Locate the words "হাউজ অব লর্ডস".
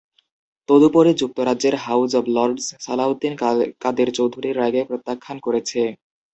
1.83-2.67